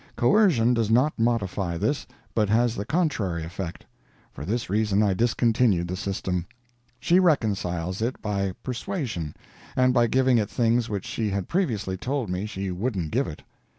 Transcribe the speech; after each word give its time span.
Coercion 0.15 0.73
does 0.73 0.89
not 0.89 1.19
modify 1.19 1.77
this, 1.77 2.07
but 2.33 2.49
has 2.49 2.73
the 2.75 2.85
contrary 2.85 3.43
effect. 3.43 3.85
For 4.31 4.45
this 4.45 4.67
reason 4.67 5.03
I 5.03 5.13
discontinued 5.13 5.87
the 5.87 5.95
system. 5.95 6.47
She 6.99 7.19
reconciles 7.19 8.01
it 8.01 8.19
by 8.19 8.53
persuasion, 8.63 9.35
and 9.75 9.93
by 9.93 10.07
giving 10.07 10.39
it 10.39 10.49
things 10.49 10.89
which 10.89 11.05
she 11.05 11.29
had 11.29 11.47
previously 11.47 11.97
told 11.97 12.31
me 12.31 12.47
she 12.47 12.71
wouldn't 12.71 13.11
give 13.11 13.27
it. 13.27 13.43